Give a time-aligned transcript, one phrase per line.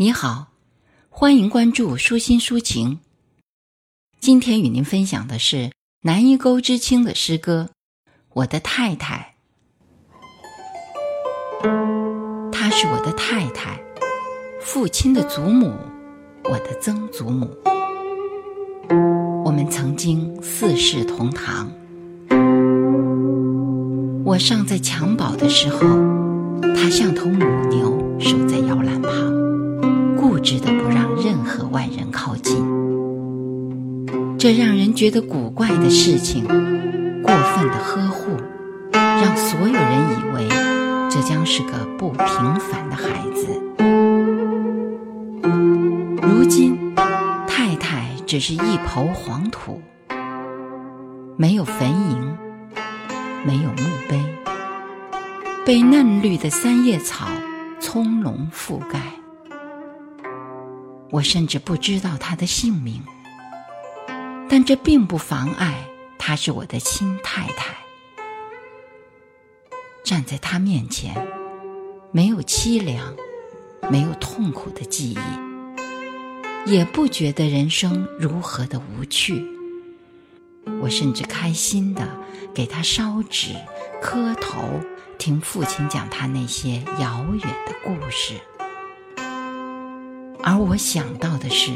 [0.00, 0.52] 你好，
[1.08, 3.00] 欢迎关注舒心抒情。
[4.20, 7.70] 今天与您分享的是南一沟知青的诗歌
[8.32, 9.34] 《我的太太》。
[12.52, 13.82] 她是我的太太，
[14.60, 15.74] 父亲的祖母，
[16.44, 17.50] 我的曾祖母。
[19.44, 21.68] 我们曾经四世同堂。
[24.24, 25.80] 我尚在襁褓的时候，
[26.76, 29.37] 她像头母牛，守在摇篮旁。
[30.38, 32.64] 固执的不让任何外人靠近，
[34.38, 36.44] 这让人觉得古怪的事情，
[37.24, 38.36] 过分的呵护，
[38.92, 40.48] 让所有人以为
[41.10, 43.48] 这将是个不平凡的孩子。
[46.22, 46.78] 如今，
[47.48, 49.82] 太太只是一抔黄土，
[51.36, 52.16] 没有坟茔，
[53.44, 54.24] 没有墓碑，
[55.66, 57.26] 被嫩绿的三叶草
[57.80, 59.17] 葱茏覆盖。
[61.10, 63.02] 我甚至不知道她的姓名，
[64.48, 65.84] 但这并不妨碍
[66.18, 67.74] 她是我的亲太太。
[70.04, 71.14] 站在她面前，
[72.12, 73.14] 没有凄凉，
[73.90, 75.16] 没有痛苦的记
[76.66, 79.44] 忆，也不觉得人生如何的无趣。
[80.82, 82.06] 我甚至开心的
[82.54, 83.54] 给她烧纸、
[84.02, 84.80] 磕头，
[85.16, 88.34] 听父亲讲他那些遥远的故事。
[90.48, 91.72] 而我想到的是，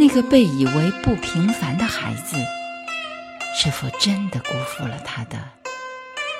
[0.00, 2.36] 那个被以为不平凡的孩子，
[3.54, 5.38] 是否真的辜负了他的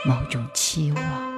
[0.05, 1.36] 某种期望？